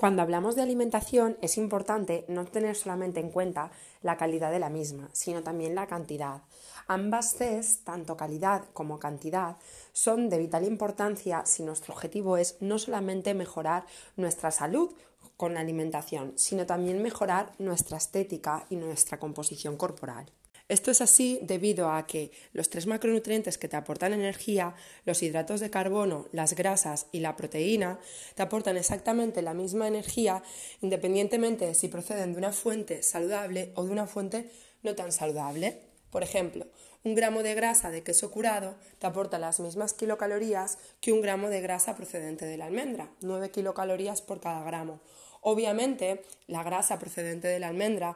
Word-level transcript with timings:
Cuando 0.00 0.22
hablamos 0.22 0.56
de 0.56 0.62
alimentación 0.62 1.36
es 1.42 1.58
importante 1.58 2.24
no 2.26 2.46
tener 2.46 2.74
solamente 2.74 3.20
en 3.20 3.28
cuenta 3.28 3.70
la 4.00 4.16
calidad 4.16 4.50
de 4.50 4.58
la 4.58 4.70
misma, 4.70 5.10
sino 5.12 5.42
también 5.42 5.74
la 5.74 5.88
cantidad. 5.88 6.40
Ambas 6.86 7.34
Cs, 7.34 7.84
tanto 7.84 8.16
calidad 8.16 8.64
como 8.72 8.98
cantidad, 8.98 9.58
son 9.92 10.30
de 10.30 10.38
vital 10.38 10.64
importancia 10.64 11.44
si 11.44 11.64
nuestro 11.64 11.92
objetivo 11.92 12.38
es 12.38 12.56
no 12.60 12.78
solamente 12.78 13.34
mejorar 13.34 13.84
nuestra 14.16 14.50
salud 14.50 14.90
con 15.36 15.52
la 15.52 15.60
alimentación, 15.60 16.32
sino 16.34 16.64
también 16.64 17.02
mejorar 17.02 17.52
nuestra 17.58 17.98
estética 17.98 18.64
y 18.70 18.76
nuestra 18.76 19.18
composición 19.18 19.76
corporal. 19.76 20.32
Esto 20.70 20.92
es 20.92 21.00
así 21.00 21.40
debido 21.42 21.90
a 21.90 22.06
que 22.06 22.30
los 22.52 22.70
tres 22.70 22.86
macronutrientes 22.86 23.58
que 23.58 23.66
te 23.66 23.74
aportan 23.74 24.12
energía, 24.12 24.76
los 25.04 25.20
hidratos 25.20 25.58
de 25.58 25.68
carbono, 25.68 26.28
las 26.30 26.54
grasas 26.54 27.08
y 27.10 27.18
la 27.18 27.34
proteína, 27.34 27.98
te 28.36 28.42
aportan 28.42 28.76
exactamente 28.76 29.42
la 29.42 29.52
misma 29.52 29.88
energía 29.88 30.44
independientemente 30.80 31.66
de 31.66 31.74
si 31.74 31.88
proceden 31.88 32.34
de 32.34 32.38
una 32.38 32.52
fuente 32.52 33.02
saludable 33.02 33.72
o 33.74 33.82
de 33.82 33.90
una 33.90 34.06
fuente 34.06 34.48
no 34.84 34.94
tan 34.94 35.10
saludable. 35.10 35.80
Por 36.12 36.22
ejemplo, 36.22 36.68
un 37.04 37.14
gramo 37.14 37.42
de 37.42 37.54
grasa 37.54 37.90
de 37.90 38.02
queso 38.02 38.30
curado 38.30 38.74
te 38.98 39.06
aporta 39.06 39.38
las 39.38 39.60
mismas 39.60 39.94
kilocalorías 39.94 40.78
que 41.00 41.12
un 41.12 41.22
gramo 41.22 41.48
de 41.48 41.60
grasa 41.60 41.96
procedente 41.96 42.44
de 42.44 42.56
la 42.56 42.66
almendra, 42.66 43.10
9 43.20 43.50
kilocalorías 43.50 44.22
por 44.22 44.40
cada 44.40 44.62
gramo 44.64 45.00
Obviamente, 45.42 46.22
la 46.48 46.62
grasa 46.62 46.98
procedente 46.98 47.48
de 47.48 47.58
la 47.58 47.68
almendra 47.68 48.14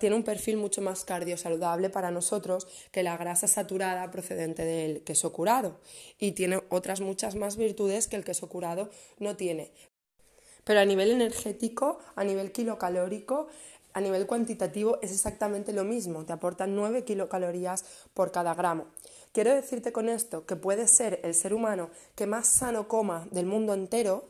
tiene 0.00 0.16
un 0.16 0.22
perfil 0.22 0.56
mucho 0.56 0.80
más 0.80 1.04
cardiosaludable 1.04 1.90
para 1.90 2.10
nosotros 2.10 2.66
que 2.90 3.02
la 3.02 3.16
grasa 3.18 3.46
saturada 3.46 4.10
procedente 4.10 4.64
del 4.64 5.02
queso 5.02 5.32
curado 5.32 5.80
y 6.18 6.32
tiene 6.32 6.62
otras 6.70 7.02
muchas 7.02 7.34
más 7.34 7.56
virtudes 7.56 8.08
que 8.08 8.16
el 8.16 8.24
queso 8.24 8.48
curado 8.48 8.88
no 9.18 9.36
tiene. 9.36 9.70
Pero 10.64 10.80
a 10.80 10.84
nivel 10.86 11.10
energético, 11.10 11.98
a 12.14 12.24
nivel 12.24 12.52
kilocalórico, 12.52 13.48
a 13.94 14.00
nivel 14.00 14.26
cuantitativo 14.26 14.98
es 15.02 15.12
exactamente 15.12 15.72
lo 15.72 15.84
mismo, 15.84 16.24
te 16.24 16.32
aportan 16.32 16.74
9 16.74 17.04
kilocalorías 17.04 17.84
por 18.14 18.32
cada 18.32 18.54
gramo. 18.54 18.86
Quiero 19.32 19.54
decirte 19.54 19.92
con 19.92 20.08
esto 20.08 20.44
que 20.44 20.56
puede 20.56 20.86
ser 20.86 21.20
el 21.22 21.34
ser 21.34 21.54
humano 21.54 21.90
que 22.14 22.26
más 22.26 22.46
sano 22.46 22.86
coma 22.86 23.26
del 23.30 23.46
mundo 23.46 23.72
entero 23.72 24.24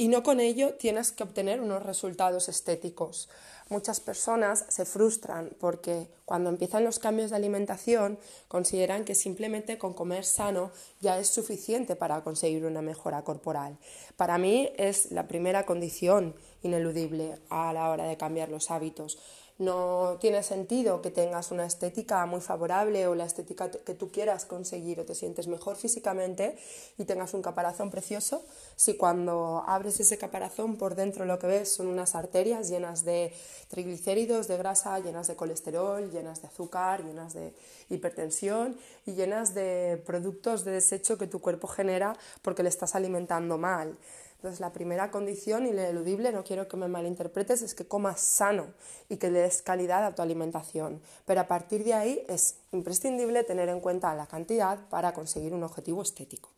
y 0.00 0.06
no 0.06 0.22
con 0.22 0.38
ello 0.38 0.74
tienes 0.74 1.10
que 1.10 1.24
obtener 1.24 1.60
unos 1.60 1.82
resultados 1.82 2.48
estéticos. 2.48 3.28
Muchas 3.68 4.00
personas 4.00 4.64
se 4.68 4.86
frustran 4.86 5.50
porque 5.58 6.08
cuando 6.24 6.48
empiezan 6.48 6.84
los 6.84 7.00
cambios 7.00 7.30
de 7.30 7.36
alimentación 7.36 8.18
consideran 8.46 9.04
que 9.04 9.16
simplemente 9.16 9.76
con 9.76 9.92
comer 9.92 10.24
sano 10.24 10.70
ya 11.00 11.18
es 11.18 11.28
suficiente 11.28 11.96
para 11.96 12.22
conseguir 12.22 12.64
una 12.64 12.80
mejora 12.80 13.22
corporal. 13.24 13.76
Para 14.16 14.38
mí 14.38 14.70
es 14.76 15.10
la 15.10 15.26
primera 15.26 15.66
condición 15.66 16.34
ineludible 16.62 17.34
a 17.50 17.72
la 17.72 17.90
hora 17.90 18.04
de 18.04 18.16
cambiar 18.16 18.48
los 18.48 18.70
hábitos. 18.70 19.18
No 19.58 20.18
tiene 20.20 20.44
sentido 20.44 21.02
que 21.02 21.10
tengas 21.10 21.50
una 21.50 21.66
estética 21.66 22.24
muy 22.26 22.40
favorable 22.40 23.08
o 23.08 23.16
la 23.16 23.24
estética 23.24 23.68
que 23.68 23.92
tú 23.92 24.12
quieras 24.12 24.44
conseguir 24.44 25.00
o 25.00 25.04
te 25.04 25.16
sientes 25.16 25.48
mejor 25.48 25.74
físicamente 25.74 26.56
y 26.96 27.04
tengas 27.06 27.34
un 27.34 27.42
caparazón 27.42 27.90
precioso 27.90 28.44
si 28.76 28.96
cuando 28.96 29.64
abres 29.66 29.98
ese 29.98 30.16
caparazón 30.16 30.76
por 30.76 30.94
dentro 30.94 31.24
lo 31.24 31.40
que 31.40 31.48
ves 31.48 31.72
son 31.72 31.88
unas 31.88 32.14
arterias 32.14 32.68
llenas 32.68 33.04
de 33.04 33.32
triglicéridos, 33.66 34.46
de 34.46 34.58
grasa, 34.58 34.96
llenas 35.00 35.26
de 35.26 35.34
colesterol, 35.34 36.08
llenas 36.08 36.40
de 36.40 36.46
azúcar, 36.46 37.02
llenas 37.04 37.34
de 37.34 37.52
hipertensión 37.90 38.76
y 39.06 39.14
llenas 39.14 39.54
de 39.54 40.00
productos 40.06 40.64
de 40.64 40.70
desecho 40.70 41.18
que 41.18 41.26
tu 41.26 41.40
cuerpo 41.40 41.66
genera 41.66 42.16
porque 42.42 42.62
le 42.62 42.68
estás 42.68 42.94
alimentando 42.94 43.58
mal. 43.58 43.98
Entonces, 44.38 44.60
la 44.60 44.72
primera 44.72 45.10
condición 45.10 45.66
ineludible, 45.66 46.30
no 46.30 46.44
quiero 46.44 46.68
que 46.68 46.76
me 46.76 46.86
malinterpretes, 46.86 47.60
es 47.62 47.74
que 47.74 47.88
comas 47.88 48.20
sano 48.20 48.68
y 49.08 49.16
que 49.16 49.32
le 49.32 49.40
des 49.40 49.62
calidad 49.62 50.04
a 50.04 50.14
tu 50.14 50.22
alimentación. 50.22 51.02
Pero 51.26 51.40
a 51.40 51.48
partir 51.48 51.82
de 51.82 51.94
ahí 51.94 52.24
es 52.28 52.54
imprescindible 52.70 53.42
tener 53.42 53.68
en 53.68 53.80
cuenta 53.80 54.14
la 54.14 54.28
cantidad 54.28 54.78
para 54.90 55.12
conseguir 55.12 55.54
un 55.54 55.64
objetivo 55.64 56.02
estético. 56.02 56.50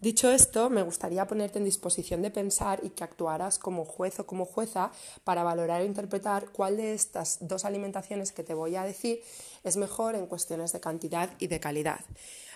Dicho 0.00 0.30
esto, 0.30 0.70
me 0.70 0.82
gustaría 0.82 1.26
ponerte 1.26 1.58
en 1.58 1.66
disposición 1.66 2.22
de 2.22 2.30
pensar 2.30 2.80
y 2.82 2.90
que 2.90 3.04
actuaras 3.04 3.58
como 3.58 3.84
juez 3.84 4.18
o 4.20 4.26
como 4.26 4.46
jueza 4.46 4.90
para 5.24 5.42
valorar 5.42 5.82
e 5.82 5.86
interpretar 5.86 6.52
cuál 6.52 6.78
de 6.78 6.94
estas 6.94 7.38
dos 7.40 7.66
alimentaciones 7.66 8.32
que 8.32 8.44
te 8.44 8.54
voy 8.54 8.76
a 8.76 8.84
decir 8.84 9.20
es 9.62 9.76
mejor 9.76 10.14
en 10.14 10.26
cuestiones 10.26 10.72
de 10.72 10.80
cantidad 10.80 11.28
y 11.38 11.48
de 11.48 11.60
calidad. 11.60 12.00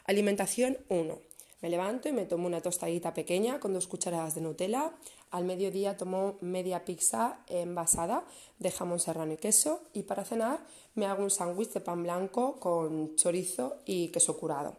Alimentación 0.06 0.78
1. 0.88 1.31
Me 1.62 1.70
levanto 1.70 2.08
y 2.08 2.12
me 2.12 2.26
tomo 2.26 2.48
una 2.48 2.60
tostadita 2.60 3.14
pequeña 3.14 3.60
con 3.60 3.72
dos 3.72 3.86
cucharadas 3.86 4.34
de 4.34 4.40
Nutella. 4.40 4.90
Al 5.30 5.44
mediodía 5.44 5.96
tomo 5.96 6.36
media 6.40 6.84
pizza 6.84 7.38
envasada 7.46 8.24
de 8.58 8.72
jamón 8.72 8.98
serrano 8.98 9.34
y 9.34 9.36
queso. 9.36 9.80
Y 9.92 10.02
para 10.02 10.24
cenar 10.24 10.58
me 10.96 11.06
hago 11.06 11.22
un 11.22 11.30
sándwich 11.30 11.72
de 11.72 11.80
pan 11.80 12.02
blanco 12.02 12.58
con 12.58 13.14
chorizo 13.14 13.76
y 13.86 14.08
queso 14.08 14.36
curado. 14.38 14.74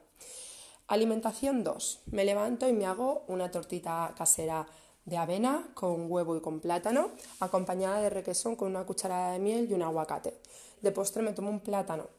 Alimentación 0.88 1.64
2. 1.64 2.02
Me 2.08 2.26
levanto 2.26 2.68
y 2.68 2.74
me 2.74 2.86
hago 2.86 3.24
una 3.30 3.50
tortita 3.50 4.14
casera 4.18 4.68
de 5.06 5.16
avena 5.16 5.70
con 5.76 6.12
huevo 6.12 6.36
y 6.36 6.42
con 6.42 6.60
plátano, 6.60 7.12
acompañada 7.40 8.02
de 8.02 8.10
requesón 8.10 8.58
con 8.58 8.68
una 8.68 8.86
cucharada 8.86 9.32
de 9.32 9.40
miel 9.40 9.72
y 9.72 9.74
un 9.74 9.84
aguacate. 9.84 10.34
De 10.82 10.92
postre 10.92 11.24
me 11.24 11.32
tomo 11.32 11.50
un 11.50 11.62
plátano 11.62 12.10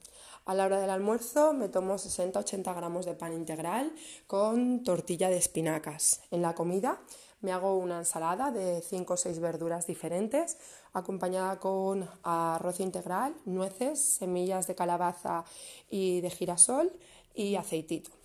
a 0.47 0.55
la 0.55 0.66
hora 0.66 0.81
del 0.81 0.91
almuerzo 0.91 1.53
me 1.55 1.69
tomo 1.69 1.94
60-80 1.94 2.75
gramos 2.75 3.06
de 3.06 3.15
pan 3.15 3.32
integral 3.32 3.93
con 4.27 4.82
tortilla 4.82 5.31
de 5.31 5.38
espinacas. 5.38 6.21
En 6.31 6.43
la 6.43 6.55
comida 6.55 7.00
me 7.41 7.53
hago 7.53 7.77
una 7.77 7.99
ensalada 7.99 8.50
de 8.50 8.83
5 8.83 9.15
o 9.15 9.16
6 9.16 9.38
verduras 9.41 9.87
diferentes, 9.87 10.59
acompañada 10.93 11.59
con 11.60 12.09
arroz 12.22 12.81
integral, 12.81 13.34
nueces, 13.44 14.00
semillas 14.00 14.66
de 14.66 14.75
calabaza 14.75 15.44
y 15.91 16.21
de 16.21 16.31
girasol 16.31 16.93
y 17.34 17.56
aceitito. 17.56 18.23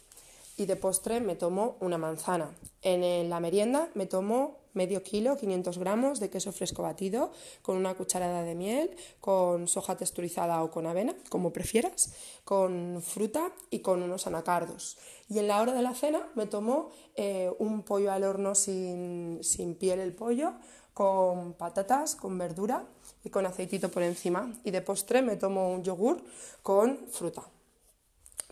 Y 0.59 0.66
de 0.66 0.75
postre 0.75 1.22
me 1.22 1.38
tomo 1.38 1.78
una 1.80 1.97
manzana. 1.97 2.53
En 2.81 3.30
la 3.30 3.40
merienda 3.40 3.88
me 3.94 4.08
tomo 4.08 4.58
medio 4.74 5.02
kilo, 5.03 5.38
500 5.38 5.78
gramos 5.78 6.20
de 6.20 6.30
queso 6.30 6.52
fresco 6.52 6.84
batido 6.84 7.31
con 7.62 7.78
una 7.78 7.96
cucharada 7.96 8.44
de 8.44 8.56
miel, 8.56 8.92
con 9.22 9.70
soja 9.70 9.96
texturizada 9.96 10.62
o 10.62 10.70
con 10.70 10.86
avena, 10.86 11.16
como 11.30 11.53
prefieras, 11.53 12.12
con 12.44 13.02
fruta 13.02 13.53
y 13.70 13.80
con 13.80 14.03
unos 14.03 14.28
anacardos. 14.28 14.97
Y 15.30 15.40
en 15.40 15.47
la 15.47 15.62
hora 15.62 15.72
de 15.72 15.81
la 15.81 15.96
cena 15.96 16.28
me 16.36 16.46
tomo 16.46 16.90
eh, 17.16 17.50
un 17.58 17.84
pollo 17.84 18.12
al 18.12 18.26
horno 18.26 18.53
sin, 18.53 19.40
sin 19.41 19.76
piel 19.76 20.02
el 20.02 20.14
pollo, 20.14 20.56
con 20.94 21.53
patatas, 21.53 22.18
con 22.18 22.38
verdura 22.38 22.84
y 23.24 23.30
con 23.30 23.46
aceitito 23.46 23.90
por 23.90 24.03
encima. 24.03 24.53
Y 24.66 24.72
de 24.72 24.81
postre 24.81 25.22
me 25.22 25.38
tomo 25.38 25.72
un 25.72 25.86
yogur 25.86 26.22
con 26.62 27.08
fruta. 27.08 27.44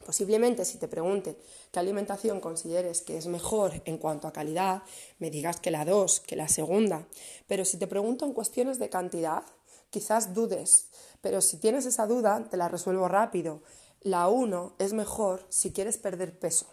Posiblemente 0.05 0.63
si 0.63 0.77
te 0.77 0.87
pregunte 0.87 1.37
qué 1.71 1.79
alimentación 1.79 2.39
consideres 2.39 3.01
que 3.01 3.17
es 3.17 3.27
mejor 3.27 3.81
en 3.85 3.97
cuanto 3.97 4.27
a 4.27 4.33
calidad, 4.33 4.83
me 5.19 5.29
digas 5.29 5.59
que 5.59 5.71
la 5.71 5.85
2, 5.85 6.21
que 6.21 6.35
la 6.35 6.47
segunda. 6.47 7.07
Pero 7.47 7.65
si 7.65 7.77
te 7.77 7.87
pregunto 7.87 8.25
en 8.25 8.33
cuestiones 8.33 8.79
de 8.79 8.89
cantidad, 8.89 9.43
quizás 9.89 10.33
dudes. 10.33 10.89
Pero 11.21 11.41
si 11.41 11.57
tienes 11.57 11.85
esa 11.85 12.07
duda, 12.07 12.47
te 12.49 12.57
la 12.57 12.69
resuelvo 12.69 13.07
rápido. 13.07 13.61
La 14.01 14.29
1 14.29 14.75
es 14.79 14.93
mejor 14.93 15.45
si 15.49 15.73
quieres 15.73 15.97
perder 15.97 16.39
peso. 16.39 16.67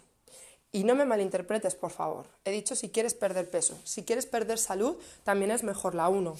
Y 0.71 0.83
no 0.83 0.95
me 0.95 1.05
malinterpretes, 1.05 1.75
por 1.75 1.91
favor. 1.91 2.27
He 2.43 2.51
dicho 2.51 2.75
si 2.75 2.89
quieres 2.89 3.13
perder 3.13 3.49
peso. 3.49 3.77
Si 3.83 4.03
quieres 4.03 4.25
perder 4.25 4.57
salud, 4.57 4.97
también 5.23 5.51
es 5.51 5.63
mejor 5.63 5.95
la 5.95 6.09
1 6.09 6.35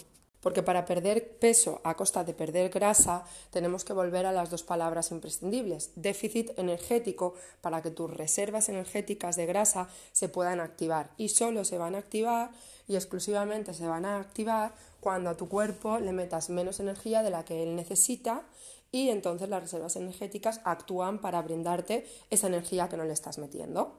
porque 0.45 0.61
para 0.61 0.85
perder 0.85 1.39
peso 1.39 1.81
a 1.83 1.97
costa 1.97 2.23
de 2.23 2.35
perder 2.35 2.69
grasa 2.69 3.25
tenemos 3.49 3.83
que 3.83 3.97
volver 3.97 4.27
a 4.27 4.31
las 4.31 4.51
dos 4.51 4.61
palabras 4.61 5.09
imprescindibles, 5.09 5.89
déficit 5.95 6.53
energético, 6.59 7.33
para 7.61 7.81
que 7.81 7.89
tus 7.89 8.13
reservas 8.13 8.69
energéticas 8.69 9.37
de 9.37 9.47
grasa 9.47 9.89
se 10.11 10.29
puedan 10.29 10.59
activar 10.59 11.09
y 11.17 11.29
solo 11.29 11.65
se 11.65 11.79
van 11.79 11.95
a 11.95 11.97
activar 11.97 12.51
y 12.87 12.95
exclusivamente 12.95 13.73
se 13.73 13.87
van 13.87 14.05
a 14.05 14.19
activar 14.19 14.75
cuando 14.99 15.31
a 15.31 15.35
tu 15.35 15.49
cuerpo 15.49 15.97
le 15.97 16.11
metas 16.11 16.51
menos 16.51 16.79
energía 16.79 17.23
de 17.23 17.31
la 17.31 17.43
que 17.43 17.63
él 17.63 17.75
necesita 17.75 18.43
y 18.91 19.09
entonces 19.09 19.49
las 19.49 19.63
reservas 19.63 19.95
energéticas 19.95 20.61
actúan 20.63 21.21
para 21.21 21.41
brindarte 21.41 22.05
esa 22.29 22.45
energía 22.45 22.87
que 22.87 22.97
no 22.97 23.05
le 23.05 23.13
estás 23.13 23.39
metiendo. 23.39 23.97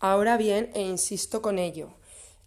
Ahora 0.00 0.38
bien, 0.38 0.70
e 0.72 0.80
insisto 0.80 1.42
con 1.42 1.58
ello, 1.58 1.90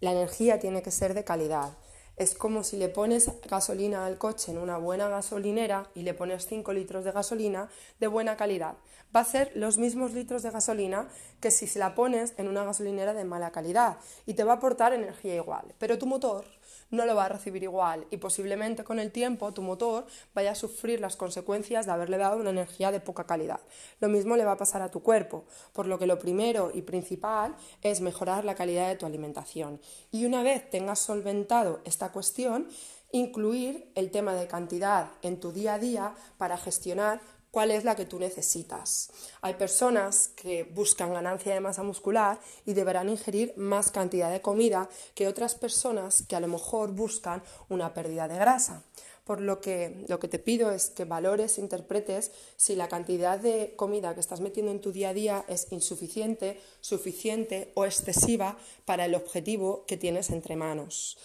la 0.00 0.10
energía 0.10 0.58
tiene 0.58 0.82
que 0.82 0.90
ser 0.90 1.14
de 1.14 1.22
calidad. 1.22 1.70
Es 2.16 2.34
como 2.34 2.64
si 2.64 2.78
le 2.78 2.88
pones 2.88 3.30
gasolina 3.46 4.06
al 4.06 4.16
coche 4.16 4.50
en 4.50 4.56
una 4.56 4.78
buena 4.78 5.06
gasolinera 5.06 5.90
y 5.94 6.00
le 6.00 6.14
pones 6.14 6.46
5 6.46 6.72
litros 6.72 7.04
de 7.04 7.12
gasolina 7.12 7.68
de 8.00 8.06
buena 8.06 8.38
calidad. 8.38 8.76
Va 9.14 9.20
a 9.20 9.24
ser 9.24 9.52
los 9.54 9.76
mismos 9.76 10.14
litros 10.14 10.42
de 10.42 10.50
gasolina 10.50 11.08
que 11.40 11.50
si 11.50 11.66
se 11.66 11.78
la 11.78 11.94
pones 11.94 12.32
en 12.38 12.48
una 12.48 12.64
gasolinera 12.64 13.12
de 13.12 13.24
mala 13.24 13.52
calidad 13.52 13.98
y 14.24 14.32
te 14.32 14.44
va 14.44 14.54
a 14.54 14.56
aportar 14.56 14.94
energía 14.94 15.34
igual. 15.36 15.74
Pero 15.78 15.98
tu 15.98 16.06
motor 16.06 16.46
no 16.90 17.04
lo 17.04 17.14
va 17.14 17.26
a 17.26 17.28
recibir 17.28 17.62
igual 17.62 18.06
y 18.10 18.16
posiblemente 18.16 18.84
con 18.84 18.98
el 18.98 19.12
tiempo 19.12 19.52
tu 19.52 19.62
motor 19.62 20.06
vaya 20.34 20.52
a 20.52 20.54
sufrir 20.54 21.00
las 21.00 21.16
consecuencias 21.16 21.86
de 21.86 21.92
haberle 21.92 22.16
dado 22.16 22.38
una 22.38 22.50
energía 22.50 22.92
de 22.92 23.00
poca 23.00 23.24
calidad. 23.24 23.60
Lo 24.00 24.08
mismo 24.08 24.36
le 24.36 24.44
va 24.44 24.52
a 24.52 24.56
pasar 24.56 24.82
a 24.82 24.90
tu 24.90 25.02
cuerpo, 25.02 25.44
por 25.72 25.86
lo 25.86 25.98
que 25.98 26.06
lo 26.06 26.18
primero 26.18 26.70
y 26.72 26.82
principal 26.82 27.56
es 27.82 28.00
mejorar 28.00 28.44
la 28.44 28.54
calidad 28.54 28.88
de 28.88 28.96
tu 28.96 29.06
alimentación. 29.06 29.80
Y 30.10 30.24
una 30.24 30.42
vez 30.42 30.70
tengas 30.70 30.98
solventado 30.98 31.80
esta 31.84 32.05
cuestión, 32.12 32.68
incluir 33.12 33.90
el 33.94 34.10
tema 34.10 34.34
de 34.34 34.46
cantidad 34.46 35.10
en 35.22 35.40
tu 35.40 35.52
día 35.52 35.74
a 35.74 35.78
día 35.78 36.14
para 36.38 36.58
gestionar 36.58 37.20
cuál 37.56 37.70
es 37.70 37.84
la 37.84 37.96
que 37.96 38.04
tú 38.04 38.18
necesitas. 38.18 39.10
Hay 39.40 39.54
personas 39.54 40.28
que 40.28 40.64
buscan 40.64 41.14
ganancia 41.14 41.54
de 41.54 41.60
masa 41.60 41.82
muscular 41.82 42.38
y 42.66 42.74
deberán 42.74 43.08
ingerir 43.08 43.54
más 43.56 43.90
cantidad 43.90 44.30
de 44.30 44.42
comida 44.42 44.90
que 45.14 45.26
otras 45.26 45.54
personas 45.54 46.22
que 46.28 46.36
a 46.36 46.40
lo 46.40 46.48
mejor 46.48 46.92
buscan 46.92 47.42
una 47.70 47.94
pérdida 47.94 48.28
de 48.28 48.36
grasa. 48.36 48.82
Por 49.24 49.40
lo 49.40 49.62
que 49.62 50.04
lo 50.06 50.20
que 50.20 50.28
te 50.28 50.38
pido 50.38 50.70
es 50.70 50.90
que 50.90 51.06
valores, 51.06 51.56
interpretes 51.56 52.30
si 52.56 52.76
la 52.76 52.88
cantidad 52.88 53.38
de 53.38 53.72
comida 53.74 54.12
que 54.12 54.20
estás 54.20 54.40
metiendo 54.40 54.70
en 54.70 54.82
tu 54.82 54.92
día 54.92 55.08
a 55.08 55.14
día 55.14 55.44
es 55.48 55.66
insuficiente, 55.72 56.60
suficiente 56.82 57.72
o 57.74 57.86
excesiva 57.86 58.58
para 58.84 59.06
el 59.06 59.14
objetivo 59.14 59.84
que 59.86 59.96
tienes 59.96 60.28
entre 60.28 60.56
manos. 60.56 61.16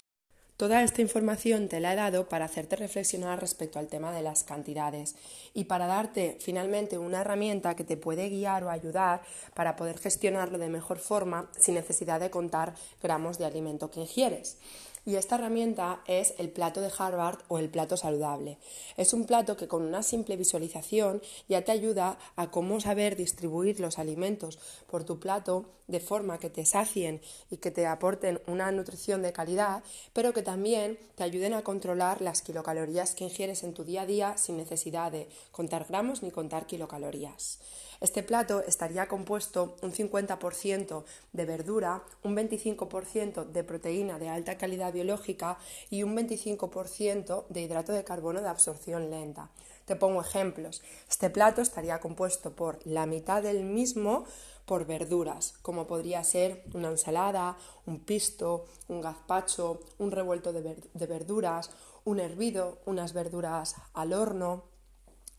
Toda 0.62 0.84
esta 0.84 1.02
información 1.02 1.66
te 1.66 1.80
la 1.80 1.92
he 1.92 1.96
dado 1.96 2.28
para 2.28 2.44
hacerte 2.44 2.76
reflexionar 2.76 3.40
respecto 3.40 3.80
al 3.80 3.88
tema 3.88 4.12
de 4.12 4.22
las 4.22 4.44
cantidades 4.44 5.16
y 5.54 5.64
para 5.64 5.88
darte 5.88 6.36
finalmente 6.38 6.98
una 6.98 7.22
herramienta 7.22 7.74
que 7.74 7.82
te 7.82 7.96
puede 7.96 8.28
guiar 8.28 8.62
o 8.62 8.70
ayudar 8.70 9.22
para 9.54 9.74
poder 9.74 9.98
gestionarlo 9.98 10.58
de 10.58 10.68
mejor 10.68 11.00
forma 11.00 11.50
sin 11.58 11.74
necesidad 11.74 12.20
de 12.20 12.30
contar 12.30 12.74
gramos 13.02 13.38
de 13.38 13.46
alimento 13.46 13.90
que 13.90 14.02
ingieres. 14.02 14.56
Y 15.04 15.16
esta 15.16 15.34
herramienta 15.34 16.00
es 16.06 16.34
el 16.38 16.50
plato 16.50 16.80
de 16.80 16.92
Harvard 16.96 17.40
o 17.48 17.58
el 17.58 17.68
plato 17.68 17.96
saludable. 17.96 18.58
Es 18.96 19.12
un 19.12 19.24
plato 19.24 19.56
que 19.56 19.66
con 19.66 19.82
una 19.82 20.04
simple 20.04 20.36
visualización 20.36 21.20
ya 21.48 21.64
te 21.64 21.72
ayuda 21.72 22.18
a 22.36 22.52
cómo 22.52 22.80
saber 22.80 23.16
distribuir 23.16 23.80
los 23.80 23.98
alimentos 23.98 24.60
por 24.88 25.02
tu 25.02 25.18
plato 25.18 25.66
de 25.88 25.98
forma 25.98 26.38
que 26.38 26.50
te 26.50 26.64
sacien 26.64 27.20
y 27.50 27.56
que 27.56 27.72
te 27.72 27.86
aporten 27.86 28.40
una 28.46 28.70
nutrición 28.70 29.22
de 29.22 29.32
calidad, 29.32 29.82
pero 30.12 30.32
que 30.32 30.42
también 30.42 30.98
te 31.16 31.24
ayuden 31.24 31.54
a 31.54 31.62
controlar 31.62 32.22
las 32.22 32.40
kilocalorías 32.42 33.16
que 33.16 33.24
ingieres 33.24 33.64
en 33.64 33.74
tu 33.74 33.82
día 33.82 34.02
a 34.02 34.06
día 34.06 34.36
sin 34.38 34.56
necesidad 34.56 35.10
de 35.10 35.28
contar 35.50 35.86
gramos 35.88 36.22
ni 36.22 36.30
contar 36.30 36.66
kilocalorías. 36.66 37.58
Este 38.02 38.24
plato 38.24 38.64
estaría 38.66 39.06
compuesto 39.06 39.76
un 39.80 39.92
50% 39.92 41.04
de 41.32 41.44
verdura, 41.44 42.02
un 42.24 42.34
25% 42.34 43.44
de 43.44 43.62
proteína 43.62 44.18
de 44.18 44.28
alta 44.28 44.58
calidad 44.58 44.92
biológica 44.92 45.56
y 45.88 46.02
un 46.02 46.16
25% 46.16 47.46
de 47.48 47.60
hidrato 47.60 47.92
de 47.92 48.02
carbono 48.02 48.42
de 48.42 48.48
absorción 48.48 49.08
lenta. 49.08 49.50
Te 49.84 49.94
pongo 49.94 50.20
ejemplos. 50.20 50.82
Este 51.08 51.30
plato 51.30 51.62
estaría 51.62 52.00
compuesto 52.00 52.56
por 52.56 52.84
la 52.84 53.06
mitad 53.06 53.40
del 53.40 53.62
mismo 53.62 54.24
por 54.66 54.84
verduras, 54.84 55.54
como 55.62 55.86
podría 55.86 56.24
ser 56.24 56.64
una 56.74 56.88
ensalada, 56.88 57.56
un 57.86 58.00
pisto, 58.00 58.64
un 58.88 59.00
gazpacho, 59.00 59.78
un 59.98 60.10
revuelto 60.10 60.52
de, 60.52 61.06
verduras, 61.06 61.70
un 62.04 62.18
hervido, 62.18 62.78
unas 62.84 63.12
verduras 63.12 63.76
al 63.94 64.12
horno, 64.12 64.71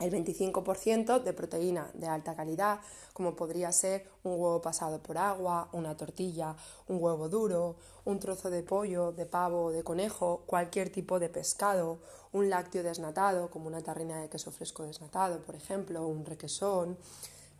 el 0.03 0.11
25% 0.11 1.23
de 1.23 1.33
proteína 1.33 1.89
de 1.93 2.07
alta 2.07 2.35
calidad, 2.35 2.79
como 3.13 3.35
podría 3.35 3.71
ser 3.71 4.05
un 4.23 4.33
huevo 4.33 4.61
pasado 4.61 5.01
por 5.01 5.17
agua, 5.17 5.69
una 5.71 5.95
tortilla, 5.95 6.55
un 6.87 7.01
huevo 7.01 7.29
duro, 7.29 7.77
un 8.05 8.19
trozo 8.19 8.49
de 8.49 8.63
pollo, 8.63 9.11
de 9.11 9.25
pavo, 9.25 9.71
de 9.71 9.83
conejo, 9.83 10.43
cualquier 10.45 10.91
tipo 10.91 11.19
de 11.19 11.29
pescado, 11.29 11.99
un 12.31 12.49
lácteo 12.49 12.83
desnatado, 12.83 13.49
como 13.49 13.67
una 13.67 13.81
tarrina 13.81 14.19
de 14.19 14.29
queso 14.29 14.51
fresco 14.51 14.83
desnatado, 14.83 15.41
por 15.41 15.55
ejemplo, 15.55 16.05
un 16.07 16.25
requesón, 16.25 16.97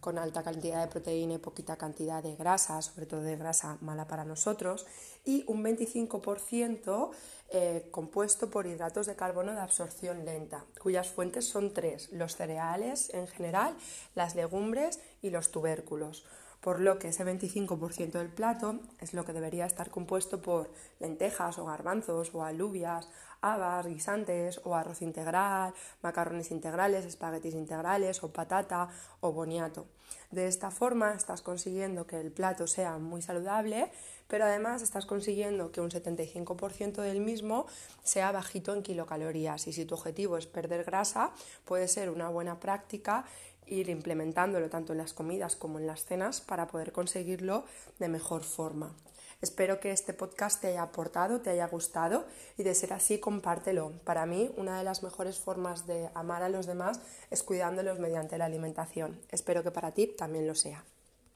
con 0.04 0.18
alta 0.18 0.44
cantidad 0.44 0.82
de 0.82 0.92
proteína 0.92 1.36
y 1.36 1.38
poquita 1.38 1.78
cantidad 1.78 2.22
de 2.22 2.36
grasa, 2.36 2.82
sobre 2.82 3.06
todo 3.06 3.22
de 3.22 3.38
grasa 3.38 3.78
mala 3.80 4.06
para 4.06 4.26
nosotros, 4.26 4.86
y 5.24 5.46
un 5.48 5.64
25% 5.64 7.12
eh, 7.50 7.88
compuesto 7.90 8.50
por 8.50 8.68
hidratos 8.68 9.08
de 9.08 9.16
carbono 9.16 9.54
de 9.54 9.62
absorción 9.62 10.26
lenta, 10.26 10.66
cuyas 10.82 11.08
fuentes 11.08 11.48
son 11.48 11.74
tres, 11.74 12.12
los 12.12 12.36
cereales 12.36 13.14
en 13.14 13.28
general, 13.28 13.78
las 14.14 14.36
legumbres 14.36 15.00
y 15.22 15.30
los 15.30 15.52
tubérculos 15.52 16.26
por 16.64 16.80
lo 16.80 16.98
que 16.98 17.10
ese 17.10 17.26
25% 17.26 18.12
del 18.12 18.30
plato 18.30 18.80
es 19.02 19.14
lo 19.14 19.26
que 19.26 19.34
debería 19.34 19.66
estar 19.66 19.92
compuesto 19.92 20.42
por 20.42 20.72
lentejas 21.02 21.60
o 21.60 21.66
garbanzos 21.66 22.34
o 22.34 22.46
alubias, 22.46 23.10
habas, 23.42 23.86
guisantes 23.86 24.62
o 24.64 24.74
arroz 24.74 25.02
integral, 25.02 25.74
macarrones 26.02 26.52
integrales, 26.52 27.06
espaguetis 27.06 27.54
integrales 27.54 28.24
o 28.24 28.32
patata 28.32 28.88
o 29.20 29.34
boniato. 29.34 29.88
De 30.32 30.48
esta 30.48 30.72
forma 30.72 31.14
estás 31.14 31.42
consiguiendo 31.42 32.08
que 32.08 32.20
el 32.20 32.32
plato 32.32 32.66
sea 32.66 32.98
muy 32.98 33.22
saludable, 33.22 33.92
pero 34.28 34.46
además 34.46 34.82
estás 34.82 35.06
consiguiendo 35.06 35.72
que 35.74 35.82
un 35.82 35.92
75% 35.92 37.02
del 37.02 37.20
mismo 37.20 37.68
sea 38.04 38.32
bajito 38.32 38.74
en 38.74 38.84
kilocalorías 38.84 39.68
y 39.68 39.74
si 39.74 39.86
tu 39.86 39.96
objetivo 39.96 40.38
es 40.38 40.48
perder 40.48 40.86
grasa, 40.86 41.34
puede 41.66 41.90
ser 41.90 42.10
una 42.10 42.30
buena 42.30 42.60
práctica 42.62 43.26
ir 43.68 43.90
implementándolo 43.90 44.70
tanto 44.70 44.94
en 44.94 45.00
las 45.00 45.14
comidas 45.14 45.56
como 45.56 45.80
en 45.80 45.88
las 45.88 46.06
cenas 46.06 46.42
para 46.42 46.68
poder 46.68 46.92
conseguirlo 46.92 47.66
de 48.00 48.10
mejor 48.10 48.44
forma. 48.44 48.96
Espero 49.42 49.82
que 49.82 49.92
este 49.92 50.14
podcast 50.14 50.62
te 50.62 50.68
haya 50.68 50.84
aportado, 50.84 51.42
te 51.42 51.50
haya 51.50 51.68
gustado 51.68 52.26
y 52.58 52.64
de 52.64 52.74
ser 52.74 52.94
así 52.94 53.20
compártelo. 53.20 53.92
Para 54.06 54.26
mí 54.26 54.50
una 54.56 54.78
de 54.78 54.86
las 54.86 55.04
mejores 55.04 55.38
formas 55.38 55.86
de 55.86 56.10
amar 56.14 56.44
a 56.44 56.50
los 56.50 56.66
demás 56.66 57.02
es 57.30 57.44
cuidándolos 57.44 58.00
mediante 58.00 58.38
la 58.38 58.46
alimentación. 58.46 59.20
Espero 59.30 59.62
que 59.62 59.72
para 59.72 59.92
ti 59.92 60.08
también 60.08 60.48
lo 60.48 60.56
sea. 60.56 60.86